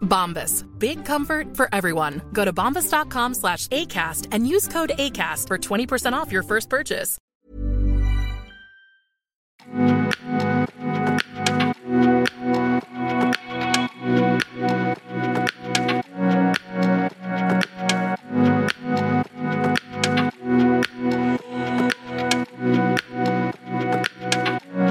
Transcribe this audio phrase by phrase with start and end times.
[0.00, 0.64] Bombas.
[0.78, 2.22] Big comfort for everyone.
[2.32, 7.18] Go to bombas.com slash ACAST and use code ACAST for 20% off your first purchase.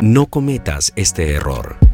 [0.02, 1.87] No cometas este error.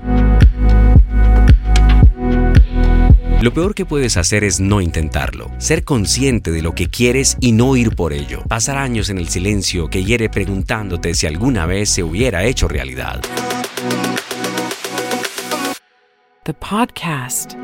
[3.43, 7.51] Lo peor que puedes hacer es no intentarlo, ser consciente de lo que quieres y
[7.51, 11.89] no ir por ello, pasar años en el silencio que hiere preguntándote si alguna vez
[11.89, 13.21] se hubiera hecho realidad.
[16.45, 17.55] The podcast.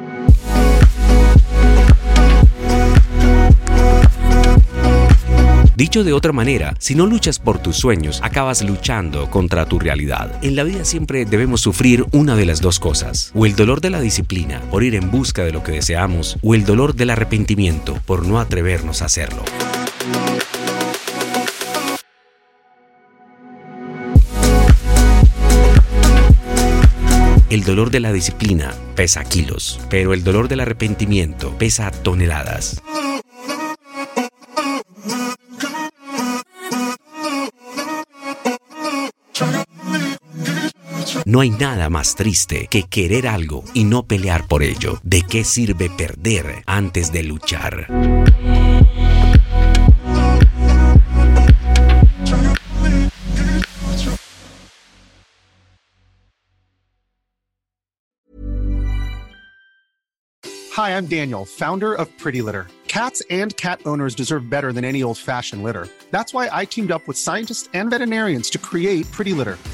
[5.80, 10.38] Dicho de otra manera, si no luchas por tus sueños, acabas luchando contra tu realidad.
[10.42, 13.90] En la vida siempre debemos sufrir una de las dos cosas, o el dolor de
[13.90, 17.98] la disciplina por ir en busca de lo que deseamos, o el dolor del arrepentimiento
[18.06, 19.42] por no atrevernos a hacerlo.
[27.50, 32.82] El dolor de la disciplina pesa kilos, pero el dolor del arrepentimiento pesa toneladas.
[41.26, 45.00] No hay nada más triste que querer algo y no pelear por ello.
[45.04, 47.88] ¿De qué sirve perder antes de luchar?
[60.80, 62.68] Hi, I'm Daniel, founder of Pretty Litter.
[62.88, 65.90] Cats and cat owners deserve better than any old fashioned litter.
[66.12, 69.58] That's why I teamed up with scientists and veterinarians to create Pretty Litter.